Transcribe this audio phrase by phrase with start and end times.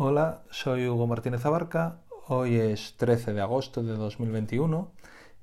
[0.00, 1.96] Hola, soy Hugo Martínez Abarca.
[2.28, 4.92] Hoy es 13 de agosto de 2021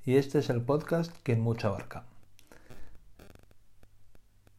[0.05, 2.05] y este es el podcast Quien mucho abarca.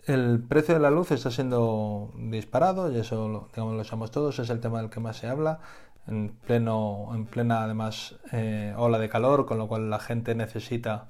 [0.04, 4.50] El precio de la luz está siendo disparado y eso digamos, lo sabemos todos, es
[4.50, 5.60] el tema del que más se habla
[6.06, 11.08] en, pleno, en plena además eh, ola de calor, con lo cual la gente necesita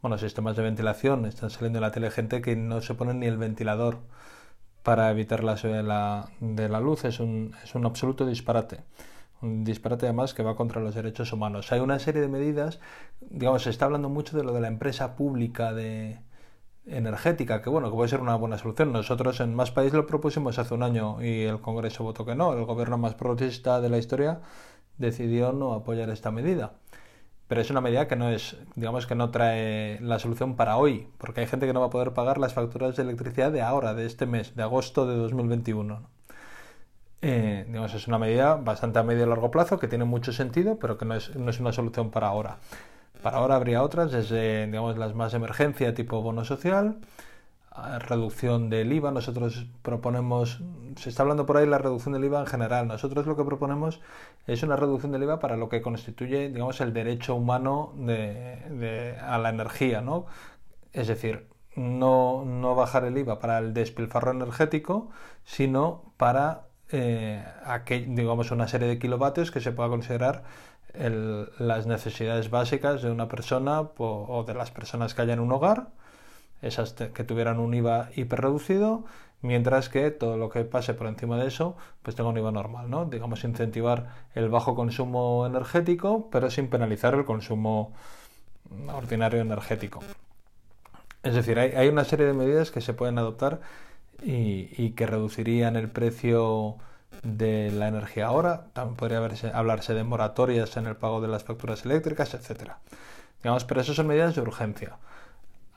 [0.00, 1.26] bueno, sistemas de ventilación.
[1.26, 3.98] Están saliendo en la tele gente que no se pone ni el ventilador
[4.88, 8.84] para evitar la de la, de la luz es un, es un absoluto disparate.
[9.42, 11.70] Un disparate además que va contra los derechos humanos.
[11.72, 12.80] Hay una serie de medidas,
[13.20, 16.20] digamos, se está hablando mucho de lo de la empresa pública de
[16.86, 18.90] energética, que bueno, que puede ser una buena solución.
[18.90, 22.54] Nosotros en Más País lo propusimos hace un año y el Congreso votó que no.
[22.54, 24.40] El gobierno más progresista de la historia
[24.96, 26.72] decidió no apoyar esta medida
[27.48, 31.08] pero es una medida que no es, digamos que no trae la solución para hoy,
[31.16, 33.94] porque hay gente que no va a poder pagar las facturas de electricidad de ahora,
[33.94, 36.02] de este mes, de agosto de 2021.
[37.22, 40.78] Eh, digamos, es una medida bastante a medio y largo plazo que tiene mucho sentido,
[40.78, 42.58] pero que no es, no es una solución para ahora.
[43.22, 46.98] Para ahora habría otras, desde digamos, las más de emergencia tipo bono social,
[47.98, 49.10] reducción del IVA.
[49.10, 50.62] Nosotros proponemos,
[50.96, 52.88] se está hablando por ahí la reducción del IVA en general.
[52.88, 54.00] Nosotros lo que proponemos
[54.46, 59.48] es una reducción del IVA para lo que constituye, digamos, el derecho humano a la
[59.48, 60.26] energía, ¿no?
[60.92, 65.10] Es decir, no, no, bajar el IVA para el despilfarro energético,
[65.44, 67.44] sino para eh,
[68.08, 70.44] digamos, una serie de kilovatios que se pueda considerar
[70.94, 75.88] las necesidades básicas de una persona o de las personas que haya en un hogar
[76.62, 79.04] esas que tuvieran un IVA hiperreducido,
[79.42, 82.90] mientras que todo lo que pase por encima de eso, pues tenga un IVA normal,
[82.90, 83.04] ¿no?
[83.04, 87.92] Digamos, incentivar el bajo consumo energético, pero sin penalizar el consumo
[88.92, 90.00] ordinario energético.
[91.22, 93.60] Es decir, hay, una serie de medidas que se pueden adoptar
[94.22, 96.76] y, que reducirían el precio
[97.22, 98.66] de la energía ahora.
[98.72, 99.18] También podría
[99.52, 102.78] hablarse de moratorias en el pago de las facturas eléctricas, etcétera.
[103.42, 104.96] Digamos, pero eso son medidas de urgencia.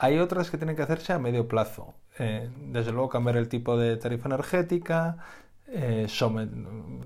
[0.04, 1.94] Hay otras que tienen que hacerse a medio plazo.
[2.18, 5.18] Eh, desde luego cambiar el tipo de tarifa energética,
[5.68, 6.08] eh,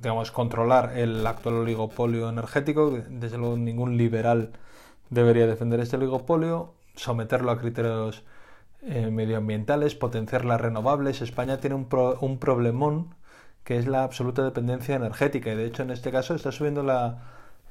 [0.02, 2.92] digamos, controlar el actual oligopolio energético.
[3.10, 4.54] Desde luego ningún liberal
[5.10, 8.24] debería defender este oligopolio, someterlo a criterios
[8.82, 11.22] eh, medioambientales, potenciar las renovables.
[11.22, 11.90] España tiene un,
[12.22, 13.14] un, problemón
[13.66, 17.24] que es la absoluta dependencia energética y de hecho en este caso está subiendo la,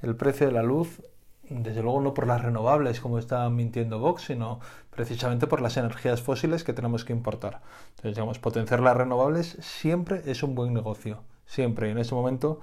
[0.03, 1.01] el precio de la luz
[1.49, 4.61] desde luego no por las renovables como está mintiendo Vox, sino
[4.91, 7.61] precisamente por las energías fósiles que tenemos que importar.
[7.91, 12.61] Entonces, digamos, potenciar las renovables siempre es un buen negocio, siempre, y en este momento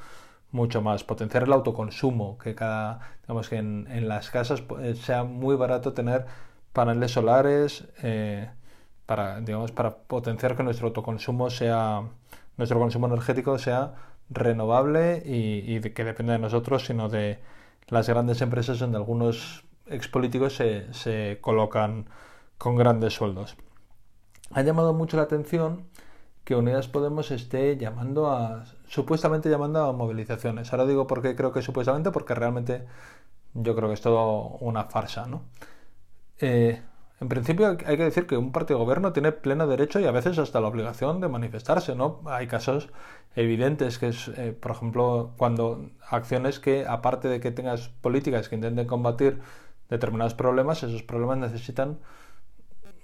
[0.51, 1.03] mucho más.
[1.03, 6.25] Potenciar el autoconsumo, que cada, digamos que en, las casas eh, sea muy barato tener
[6.73, 8.49] paneles solares, eh,
[9.05, 12.03] para, digamos, para potenciar que nuestro autoconsumo sea,
[12.57, 13.95] nuestro consumo energético sea
[14.29, 17.39] renovable y, y que dependa de nosotros, sino de
[17.87, 22.05] las grandes empresas donde algunos expolíticos se, se colocan
[22.57, 23.57] con grandes sueldos.
[24.51, 25.85] Ha llamado mucho la atención
[26.43, 30.71] que Unidas Podemos esté llamando a, supuestamente llamando a movilizaciones.
[30.73, 32.85] Ahora digo por qué creo que supuestamente, porque realmente
[33.53, 35.43] yo creo que es todo una farsa, ¿no?
[36.39, 36.81] Eh,
[37.21, 40.11] en principio hay que decir que un partido de gobierno tiene pleno derecho y a
[40.11, 42.21] veces hasta la obligación de manifestarse, ¿no?
[42.25, 42.89] Hay casos
[43.35, 48.55] evidentes que es, eh, por ejemplo, cuando acciones que, aparte de que tengas políticas que
[48.55, 49.39] intenten combatir
[49.87, 51.99] determinados problemas, esos problemas necesitan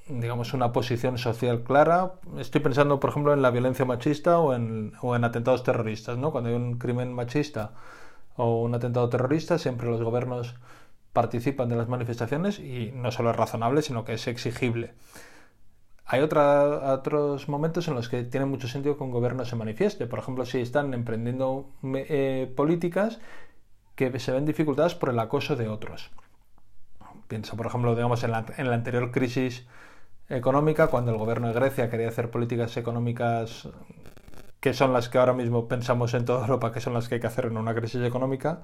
[0.09, 2.13] digamos, una posición social clara.
[2.39, 6.31] Estoy pensando, por ejemplo, en la violencia machista o en, o en atentados terroristas, ¿no?
[6.31, 7.73] Cuando hay un crimen machista
[8.35, 10.55] o un atentado terrorista, siempre los gobiernos
[11.13, 14.93] participan de las manifestaciones y no solo es razonable, sino que es exigible.
[16.05, 20.07] Hay otros momentos en los que tiene mucho sentido que un gobierno se manifieste.
[20.07, 23.19] Por ejemplo, si están emprendiendo eh, políticas
[23.95, 26.11] que se ven dificultadas por el acoso de otros.
[27.27, 29.67] Pienso, por ejemplo, digamos, en la, en la anterior crisis
[30.29, 33.67] económica, cuando el gobierno de Grecia quería hacer políticas económicas
[34.59, 37.21] que son las que ahora mismo pensamos en toda Europa que son las que hay
[37.21, 38.63] que hacer en una crisis económica,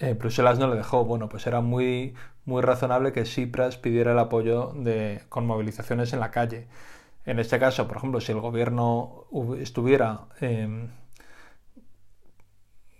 [0.00, 1.04] eh, Bruselas no le dejó.
[1.04, 2.14] Bueno, pues era muy,
[2.44, 6.68] muy razonable que Cipras pidiera el apoyo de, con movilizaciones en la calle.
[7.26, 9.26] En este caso, por ejemplo, si el gobierno
[9.60, 10.88] estuviera em,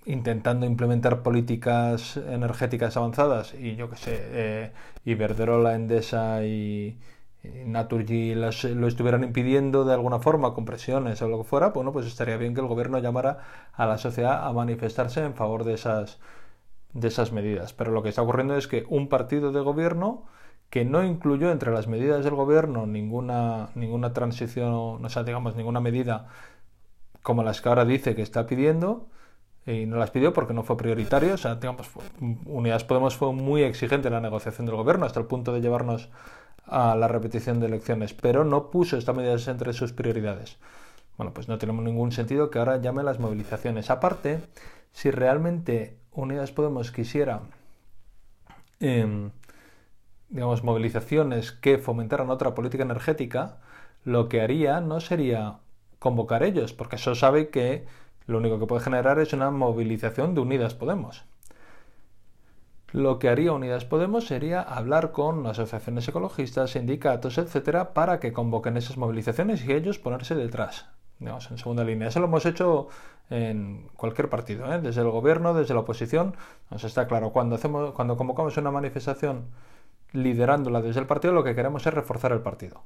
[0.04, 4.72] intentando implementar políticas energéticas avanzadas y yo que sé, eh,
[5.04, 6.98] Iberdrola, Endesa y,
[7.66, 12.06] Naturgy lo estuvieran impidiendo de alguna forma con presiones o lo que fuera, bueno, pues
[12.06, 13.38] estaría bien que el gobierno llamara
[13.72, 16.18] a la sociedad a manifestarse en favor de esas
[17.00, 17.72] de esas medidas.
[17.72, 20.24] Pero lo que está ocurriendo es que un partido de gobierno
[20.70, 25.80] que no incluyó entre las medidas del gobierno ninguna, ninguna transición, o sea, digamos, ninguna
[25.80, 26.28] medida
[27.22, 29.06] como las que ahora dice que está pidiendo,
[29.66, 31.34] y no las pidió porque no fue prioritario.
[31.34, 31.90] O sea, digamos,
[32.46, 36.08] Unidas Podemos fue muy exigente en la negociación del gobierno hasta el punto de llevarnos
[36.66, 40.58] a la repetición de elecciones, pero no puso estas medidas entre sus prioridades.
[41.18, 43.90] Bueno, pues no tenemos ningún sentido que ahora llame las movilizaciones.
[43.90, 44.40] Aparte,
[44.92, 47.40] si realmente Unidas Podemos quisiera,
[48.78, 49.32] em,
[50.28, 53.58] digamos, movilizaciones que fomentaran otra política energética,
[54.04, 55.58] lo que haría no sería
[55.98, 57.84] convocar ellos, porque eso sabe que
[58.26, 61.24] lo único que puede generar es una movilización de Unidas Podemos.
[62.92, 68.76] Lo que haría Unidas Podemos sería hablar con asociaciones ecologistas, sindicatos, etcétera, para que convoquen
[68.76, 70.86] esas movilizaciones y ellos ponerse detrás,
[71.18, 72.08] digamos, en segunda línea.
[72.08, 72.88] Eso lo hemos hecho
[73.30, 74.80] en cualquier partido, ¿eh?
[74.80, 76.36] desde el gobierno, desde la oposición.
[76.70, 79.46] Nos está claro, cuando, hacemos, cuando convocamos una manifestación
[80.12, 82.82] liderándola desde el partido, lo que queremos es reforzar el partido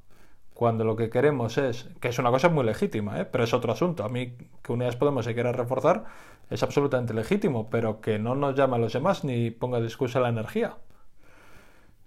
[0.63, 3.25] cuando lo que queremos es, que es una cosa muy legítima, ¿eh?
[3.25, 4.05] pero es otro asunto.
[4.05, 6.05] A mí que Unidas Podemos se quiera reforzar
[6.51, 10.21] es absolutamente legítimo, pero que no nos llame a los demás ni ponga de excusa
[10.21, 10.77] la energía.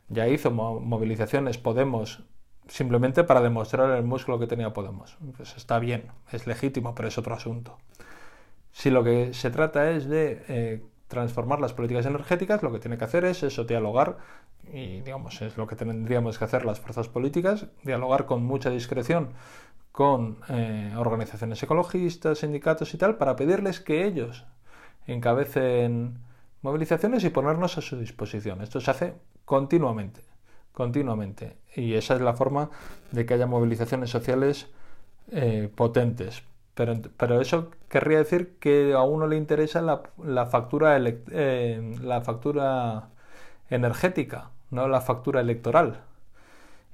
[0.07, 2.24] Ya hizo movilizaciones Podemos
[2.68, 5.18] simplemente para demostrar el músculo que tenía Podemos.
[5.38, 7.78] Pues está bien, es legítimo, pero es otro asunto.
[8.72, 12.98] Si lo que se trata es de eh, transformar las políticas energéticas, lo que tiene
[12.98, 14.18] que hacer es eso, dialogar
[14.74, 19.30] y digamos es lo que tendríamos que hacer las fuerzas políticas, dialogar con mucha discreción
[19.96, 24.46] con eh, organizaciones ecologistas, sindicatos y tal, para pedirles que ellos
[25.08, 26.20] encabecen
[26.62, 28.62] movilizaciones y ponernos a su disposición.
[28.62, 29.14] Esto se hace
[29.46, 30.20] continuamente,
[30.75, 31.57] continuamente.
[31.75, 32.69] Y esa es la forma
[33.12, 34.68] de que haya movilizaciones sociales
[35.31, 36.44] eh, potentes.
[36.75, 43.07] Pero, pero, eso querría decir que a uno le interesa la, factura, eh, la factura
[43.69, 46.01] energética no la factura electoral.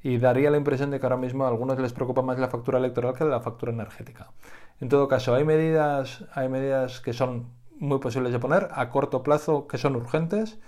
[0.03, 2.79] Y daría la impresión de que ahora mismo a algunos les preocupa más la factura
[2.79, 4.31] electoral que la factura energética.
[4.79, 7.47] En todo caso, hay medidas, hay medidas que son
[7.79, 10.59] muy posibles de poner a corto plazo, que son urgentes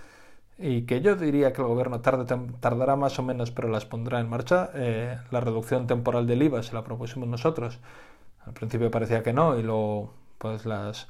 [0.58, 2.26] y que yo diría que el gobierno tarde,
[2.60, 4.70] tardará más o menos, pero las pondrá en marcha.
[4.76, 7.80] Eh, la reducción temporal del IVA se la propusimos nosotros.
[8.46, 11.08] Al principio parecía que no y luego pues las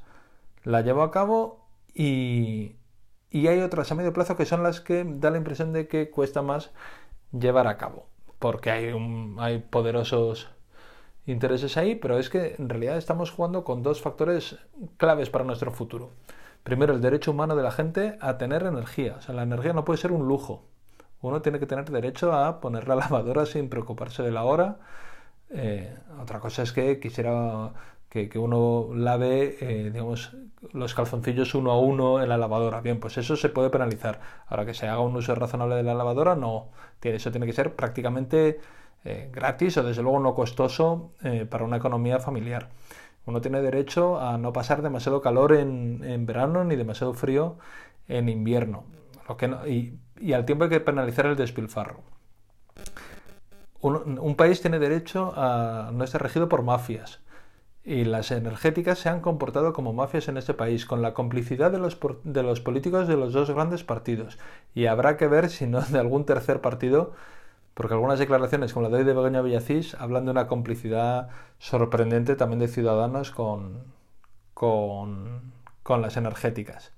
[0.63, 2.75] la llevó a cabo y,
[3.31, 6.09] y hay otras a medio plazo que son las que da la impresión de que
[6.11, 6.71] cuesta más
[7.31, 8.07] llevar a cabo,
[8.39, 8.93] porque hay,
[9.39, 10.49] hay poderosos
[11.25, 14.57] intereses ahí, pero es que en realidad estamos jugando con dos factores
[14.97, 16.11] claves para nuestro futuro.
[16.63, 19.15] Primero, el derecho humano de la gente a tener energía.
[19.17, 20.65] O sea, la energía no puede ser un lujo.
[21.21, 24.77] Uno tiene que tener derecho a poner la lavadora sin preocuparse de la hora.
[25.49, 27.73] Eh, otra cosa es que quisiera
[28.09, 30.35] que, uno lave, eh, digamos,
[30.71, 32.79] los calzoncillos uno a uno en la lavadora.
[32.81, 34.21] Bien, pues eso se puede penalizar.
[34.47, 36.69] Ahora que se haga un uso razonable de la lavadora, no.
[37.01, 38.59] Eso tiene que ser prácticamente
[39.03, 42.69] eh, gratis o desde luego no costoso eh, para una economía familiar.
[43.25, 47.57] Uno tiene derecho a no pasar demasiado calor en, verano ni demasiado frío
[48.07, 48.83] en invierno.
[49.67, 52.01] Y, al tiempo hay que penalizar el despilfarro.
[53.81, 57.23] Un, un país tiene derecho a no estar regido por mafias
[57.85, 61.79] y las energéticas se han comportado como mafias en este país, con la complicidad de
[61.79, 64.39] los, de los políticos de los dos grandes partidos.
[64.73, 67.13] Y habrá que ver si no de algún tercer partido,
[67.73, 72.35] porque algunas declaraciones, como la de hoy de Begoña Villacís, hablan de una complicidad sorprendente
[72.35, 73.83] también de ciudadanos con,
[74.53, 76.93] con, las energéticas.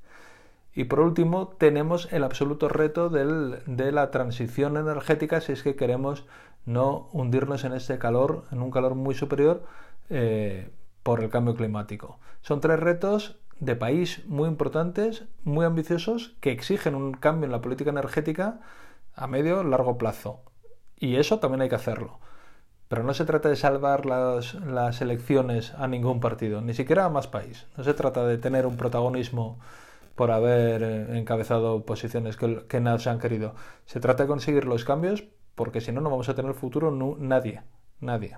[0.74, 5.75] Y por último, tenemos el absoluto reto del, de la transición energética si es que
[5.75, 6.25] queremos
[6.65, 9.63] no hundirnos en este calor, en un calor muy superior,
[10.10, 10.72] eh,
[11.03, 12.20] por el cambio climático.
[12.41, 17.62] Son tres retos de país muy importantes, muy ambiciosos, que exigen un cambio en la
[17.62, 18.60] política energética
[19.15, 20.41] a medio largo plazo.
[20.97, 22.19] Y eso también hay que hacerlo.
[22.87, 27.27] Pero no se trata de salvar las, elecciones a ningún partido, ni siquiera a más
[27.27, 27.65] país.
[27.77, 29.59] No se trata de tener un protagonismo
[30.15, 33.55] por haber eh, encabezado posiciones que, que se han querido.
[33.85, 35.25] Se trata de conseguir los cambios
[35.55, 37.63] porque si no, no vamos a tener futuro nadie.
[37.99, 38.37] Nadie.